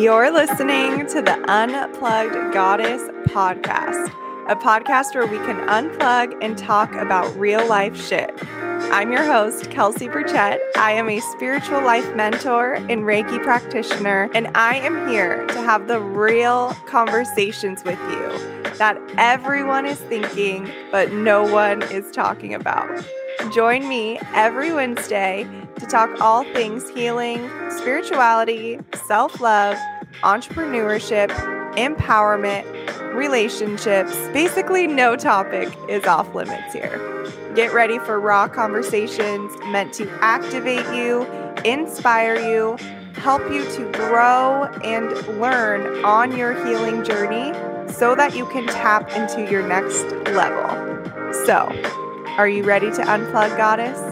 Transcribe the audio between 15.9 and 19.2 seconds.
real conversations with you that